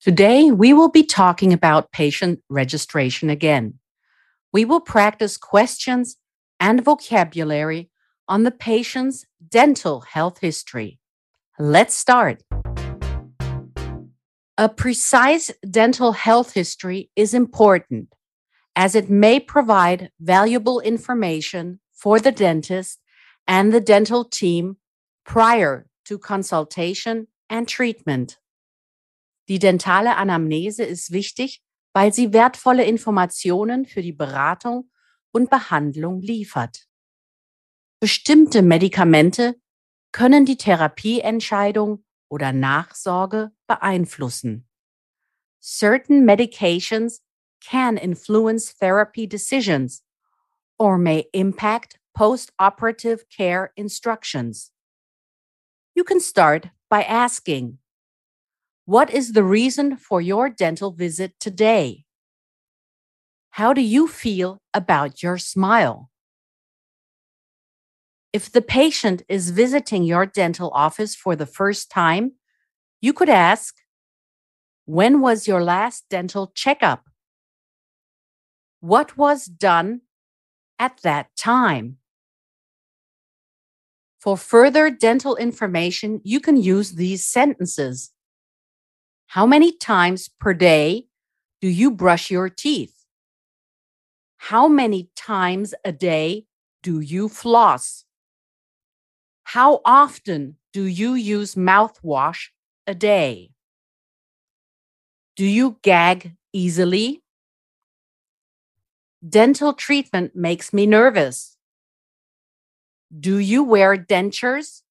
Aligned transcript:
Today, 0.00 0.50
we 0.50 0.72
will 0.72 0.88
be 0.88 1.02
talking 1.02 1.52
about 1.52 1.92
patient 1.92 2.40
registration 2.48 3.28
again. 3.28 3.74
We 4.50 4.64
will 4.64 4.80
practice 4.80 5.36
questions 5.36 6.16
and 6.58 6.82
vocabulary 6.82 7.90
on 8.26 8.44
the 8.44 8.50
patient's 8.50 9.26
dental 9.46 10.00
health 10.00 10.38
history. 10.38 10.98
Let's 11.58 11.94
start. 11.94 12.42
A 14.56 14.70
precise 14.70 15.50
dental 15.70 16.12
health 16.12 16.54
history 16.54 17.10
is 17.14 17.34
important 17.34 18.14
as 18.74 18.94
it 18.94 19.10
may 19.10 19.38
provide 19.38 20.10
valuable 20.18 20.80
information 20.80 21.78
for 21.92 22.18
the 22.18 22.32
dentist 22.32 23.00
and 23.46 23.70
the 23.70 23.82
dental 23.82 24.24
team 24.24 24.78
prior 25.26 25.86
to 26.06 26.16
consultation 26.16 27.26
and 27.50 27.68
treatment. 27.68 28.38
Die 29.50 29.58
dentale 29.58 30.14
Anamnese 30.14 30.84
ist 30.84 31.10
wichtig, 31.10 31.60
weil 31.92 32.14
sie 32.14 32.32
wertvolle 32.32 32.84
Informationen 32.84 33.84
für 33.84 34.00
die 34.00 34.12
Beratung 34.12 34.92
und 35.32 35.50
Behandlung 35.50 36.20
liefert. 36.20 36.86
Bestimmte 37.98 38.62
Medikamente 38.62 39.60
können 40.12 40.46
die 40.46 40.56
Therapieentscheidung 40.56 42.04
oder 42.28 42.52
Nachsorge 42.52 43.50
beeinflussen. 43.66 44.68
Certain 45.60 46.24
medications 46.24 47.20
can 47.60 47.96
influence 47.96 48.72
therapy 48.78 49.26
decisions 49.26 50.04
or 50.78 50.96
may 50.96 51.26
impact 51.32 51.98
post-operative 52.14 53.26
care 53.28 53.72
instructions. 53.74 54.72
You 55.96 56.04
can 56.04 56.20
start 56.20 56.70
by 56.88 57.02
asking, 57.02 57.79
what 58.90 59.08
is 59.08 59.34
the 59.34 59.44
reason 59.44 59.96
for 59.96 60.20
your 60.20 60.48
dental 60.50 60.90
visit 60.90 61.38
today? 61.38 62.04
How 63.50 63.72
do 63.72 63.80
you 63.80 64.08
feel 64.08 64.60
about 64.74 65.22
your 65.22 65.38
smile? 65.38 66.10
If 68.32 68.50
the 68.50 68.60
patient 68.60 69.22
is 69.28 69.50
visiting 69.50 70.02
your 70.02 70.26
dental 70.26 70.72
office 70.74 71.14
for 71.14 71.36
the 71.36 71.46
first 71.46 71.88
time, 71.88 72.32
you 73.00 73.12
could 73.12 73.28
ask, 73.28 73.76
When 74.86 75.20
was 75.20 75.46
your 75.46 75.62
last 75.62 76.06
dental 76.10 76.50
checkup? 76.56 77.04
What 78.80 79.16
was 79.16 79.44
done 79.44 80.00
at 80.80 80.98
that 81.04 81.28
time? 81.36 81.98
For 84.18 84.36
further 84.36 84.90
dental 84.90 85.36
information, 85.36 86.20
you 86.24 86.40
can 86.40 86.56
use 86.56 86.94
these 86.94 87.24
sentences. 87.24 88.10
How 89.30 89.46
many 89.46 89.70
times 89.70 90.26
per 90.26 90.52
day 90.54 91.06
do 91.60 91.68
you 91.68 91.92
brush 91.92 92.32
your 92.32 92.48
teeth? 92.48 93.06
How 94.38 94.66
many 94.66 95.08
times 95.14 95.72
a 95.84 95.92
day 95.92 96.46
do 96.82 96.98
you 96.98 97.28
floss? 97.28 98.04
How 99.44 99.82
often 99.84 100.56
do 100.72 100.82
you 100.82 101.14
use 101.14 101.54
mouthwash 101.54 102.48
a 102.88 102.94
day? 102.96 103.52
Do 105.36 105.46
you 105.46 105.78
gag 105.82 106.34
easily? 106.52 107.22
Dental 109.22 109.74
treatment 109.74 110.34
makes 110.34 110.72
me 110.72 110.86
nervous. 110.86 111.56
Do 113.16 113.38
you 113.38 113.62
wear 113.62 113.96
dentures? 113.96 114.82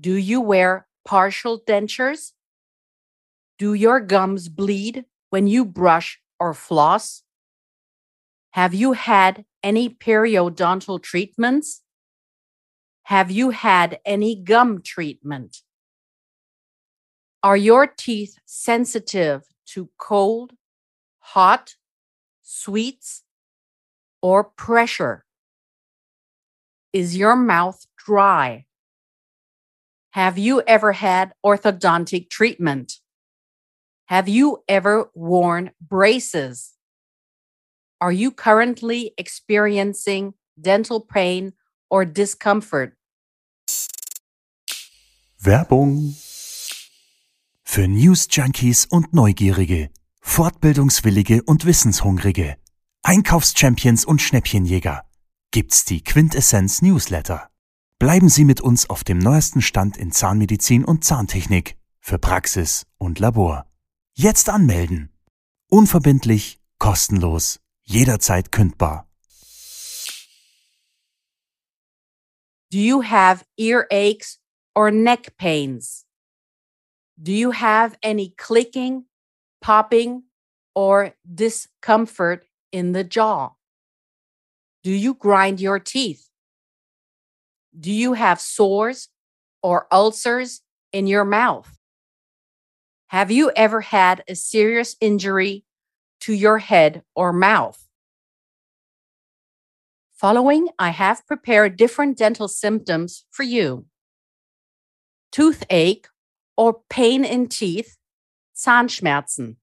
Do 0.00 0.14
you 0.14 0.40
wear 0.40 0.86
partial 1.04 1.58
dentures? 1.58 2.34
Do 3.62 3.74
your 3.74 4.00
gums 4.00 4.48
bleed 4.48 5.04
when 5.30 5.46
you 5.46 5.64
brush 5.64 6.20
or 6.40 6.52
floss? 6.52 7.22
Have 8.50 8.74
you 8.74 8.94
had 8.94 9.44
any 9.62 9.88
periodontal 9.88 11.00
treatments? 11.00 11.82
Have 13.04 13.30
you 13.30 13.50
had 13.50 14.00
any 14.04 14.34
gum 14.34 14.82
treatment? 14.82 15.58
Are 17.44 17.56
your 17.56 17.86
teeth 17.86 18.34
sensitive 18.44 19.42
to 19.66 19.90
cold, 19.96 20.54
hot, 21.20 21.76
sweets, 22.42 23.22
or 24.20 24.42
pressure? 24.42 25.24
Is 26.92 27.16
your 27.16 27.36
mouth 27.36 27.86
dry? 27.96 28.66
Have 30.10 30.36
you 30.36 30.62
ever 30.62 30.90
had 30.94 31.32
orthodontic 31.46 32.28
treatment? 32.28 32.98
Have 34.12 34.28
you 34.28 34.58
ever 34.68 35.10
worn 35.14 35.70
braces? 35.80 36.74
Are 37.98 38.12
you 38.12 38.30
currently 38.30 39.14
experiencing 39.16 40.34
dental 40.60 41.00
pain 41.00 41.54
or 41.88 42.04
discomfort? 42.04 42.92
Werbung 45.38 46.14
für 47.64 47.88
News 47.88 48.28
Junkies 48.30 48.84
und 48.84 49.14
Neugierige, 49.14 49.88
Fortbildungswillige 50.20 51.42
und 51.44 51.64
Wissenshungrige, 51.64 52.58
Einkaufschampions 53.02 54.04
und 54.04 54.20
Schnäppchenjäger 54.20 55.06
gibt's 55.52 55.86
die 55.86 56.04
Quintessenz 56.04 56.82
Newsletter. 56.82 57.48
Bleiben 57.98 58.28
Sie 58.28 58.44
mit 58.44 58.60
uns 58.60 58.90
auf 58.90 59.04
dem 59.04 59.16
neuesten 59.16 59.62
Stand 59.62 59.96
in 59.96 60.12
Zahnmedizin 60.12 60.84
und 60.84 61.02
Zahntechnik 61.02 61.78
für 61.98 62.18
Praxis 62.18 62.84
und 62.98 63.18
Labor. 63.18 63.71
Jetzt 64.14 64.50
anmelden. 64.50 65.08
Unverbindlich, 65.70 66.60
kostenlos, 66.78 67.60
jederzeit 67.82 68.52
kündbar. 68.52 69.06
Do 72.70 72.78
you 72.78 73.00
have 73.00 73.46
earaches 73.58 74.38
or 74.74 74.90
neck 74.90 75.38
pains? 75.38 76.04
Do 77.16 77.32
you 77.32 77.52
have 77.52 77.96
any 78.02 78.34
clicking, 78.36 79.06
popping, 79.62 80.24
or 80.74 81.14
discomfort 81.24 82.44
in 82.70 82.92
the 82.92 83.04
jaw? 83.04 83.52
Do 84.82 84.90
you 84.90 85.14
grind 85.14 85.58
your 85.58 85.78
teeth? 85.78 86.28
Do 87.72 87.90
you 87.90 88.12
have 88.12 88.42
sores 88.42 89.08
or 89.62 89.86
ulcers 89.90 90.60
in 90.92 91.06
your 91.06 91.24
mouth? 91.24 91.78
Have 93.12 93.30
you 93.30 93.52
ever 93.54 93.82
had 93.82 94.24
a 94.26 94.34
serious 94.34 94.96
injury 94.98 95.66
to 96.20 96.32
your 96.32 96.56
head 96.56 97.02
or 97.14 97.30
mouth? 97.30 97.86
Following, 100.14 100.70
I 100.78 100.88
have 100.88 101.26
prepared 101.26 101.76
different 101.76 102.16
dental 102.16 102.48
symptoms 102.48 103.26
for 103.30 103.42
you. 103.42 103.84
Toothache 105.30 106.08
or 106.56 106.80
pain 106.88 107.22
in 107.22 107.50
teeth, 107.50 107.98
Zahnschmerzen, 108.56 109.56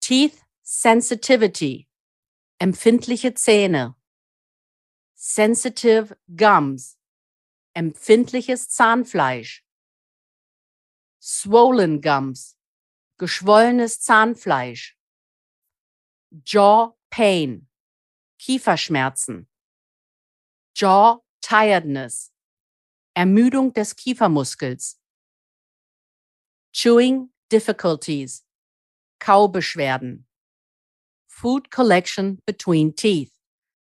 teeth 0.00 0.42
sensitivity, 0.64 1.86
empfindliche 2.60 3.30
Zähne, 3.34 3.94
sensitive 5.14 6.12
gums, 6.34 6.96
empfindliches 7.78 8.66
Zahnfleisch, 8.66 9.60
swollen 11.20 12.00
gums, 12.00 12.56
geschwollenes 13.18 14.00
Zahnfleisch, 14.00 14.96
jaw 16.44 16.96
pain, 17.10 17.66
Kieferschmerzen, 18.38 19.46
jaw 20.74 21.22
tiredness, 21.40 22.32
Ermüdung 23.14 23.72
des 23.72 23.94
Kiefermuskels, 23.94 24.98
chewing 26.72 27.30
difficulties, 27.48 28.44
Kaubeschwerden, 29.18 30.26
food 31.26 31.70
collection 31.70 32.38
between 32.46 32.94
teeth, 32.94 33.32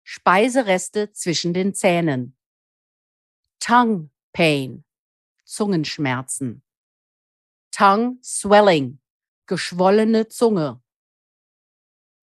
Speisereste 0.04 1.12
zwischen 1.12 1.52
den 1.52 1.74
Zähnen, 1.74 2.36
tongue 3.58 4.10
pain, 4.32 4.84
Zungenschmerzen, 5.44 6.62
tongue 7.74 8.18
swelling, 8.20 8.98
geschwollene 9.48 10.24
Zunge. 10.26 10.80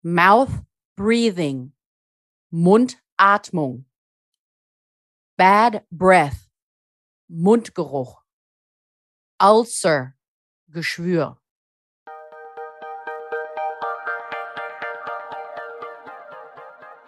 Mouth 0.01 0.63
breathing, 0.95 1.73
Mundatmung. 2.53 3.83
Bad 5.37 5.83
breath, 5.91 6.47
Mundgeruch. 7.29 8.15
Ulcer, 9.39 10.15
Geschwür. 10.73 11.35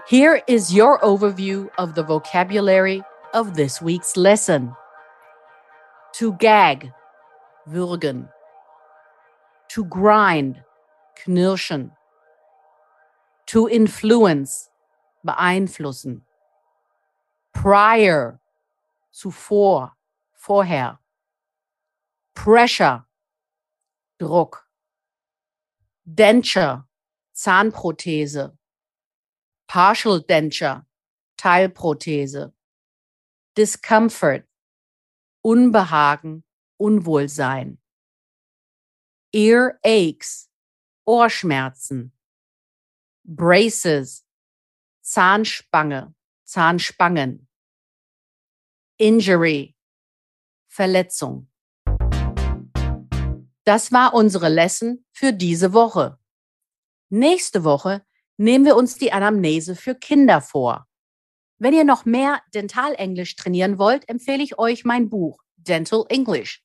Here 0.10 0.42
is 0.48 0.74
your 0.74 1.00
overview 1.00 1.70
of 1.78 1.96
the 1.96 2.04
vocabulary 2.04 3.02
of 3.34 3.56
this 3.56 3.82
week's 3.82 4.18
lesson. 4.18 4.76
To 6.16 6.34
gag, 6.34 6.92
würgen. 7.66 8.30
To 9.70 9.86
grind, 9.86 10.64
knirschen. 11.16 11.92
To 13.48 13.68
influence, 13.68 14.70
beeinflussen. 15.24 16.22
Prior, 17.54 18.40
zuvor, 19.12 19.92
vorher. 20.34 21.00
Pressure, 22.34 23.06
Druck. 24.20 24.66
Denture, 26.06 26.86
Zahnprothese. 27.34 28.58
Partial 29.68 30.22
denture, 30.22 30.86
Teilprothese. 31.38 32.54
Discomfort, 33.56 34.44
Unbehagen, 35.44 36.44
Unwohlsein. 36.78 37.80
Ear 39.32 39.80
aches, 39.84 40.50
Ohrschmerzen. 41.06 42.12
Braces, 43.24 44.26
Zahnspange, 45.02 46.14
Zahnspangen. 46.44 47.48
Injury, 48.98 49.76
Verletzung. 50.68 51.50
Das 53.64 53.92
war 53.92 54.14
unsere 54.14 54.50
Lesson 54.50 55.06
für 55.12 55.34
diese 55.34 55.74
Woche. 55.74 56.20
Nächste 57.10 57.64
Woche 57.64 58.06
nehmen 58.38 58.66
wir 58.66 58.76
uns 58.76 58.98
die 58.98 59.12
Anamnese 59.12 59.76
für 59.76 59.96
Kinder 59.96 60.42
vor. 60.42 60.88
Wenn 61.58 61.74
ihr 61.74 61.86
noch 61.86 62.06
mehr 62.06 62.42
Dentalenglisch 62.54 63.36
trainieren 63.36 63.78
wollt, 63.78 64.08
empfehle 64.10 64.44
ich 64.44 64.60
euch 64.60 64.86
mein 64.86 65.10
Buch 65.10 65.42
Dental 65.56 66.06
English, 66.10 66.65